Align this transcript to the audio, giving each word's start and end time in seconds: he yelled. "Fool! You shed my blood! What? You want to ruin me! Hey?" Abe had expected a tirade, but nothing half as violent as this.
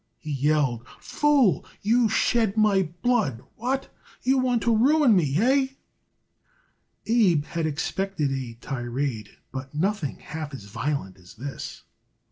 he 0.17 0.31
yelled. 0.31 0.83
"Fool! 0.99 1.63
You 1.83 2.09
shed 2.09 2.57
my 2.57 2.89
blood! 3.03 3.43
What? 3.55 3.93
You 4.23 4.39
want 4.39 4.63
to 4.63 4.75
ruin 4.75 5.15
me! 5.15 5.25
Hey?" 5.33 5.77
Abe 7.05 7.45
had 7.45 7.67
expected 7.67 8.31
a 8.31 8.55
tirade, 8.61 9.29
but 9.51 9.75
nothing 9.75 10.15
half 10.15 10.55
as 10.55 10.63
violent 10.65 11.17
as 11.19 11.35
this. 11.35 11.83